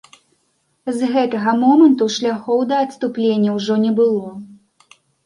З 0.95 1.09
гэтага 1.15 1.53
моманту 1.63 2.07
шляхоў 2.15 2.63
да 2.71 2.79
адступлення 2.87 3.51
ўжо 3.59 3.77
не 3.85 3.91
было. 4.01 4.27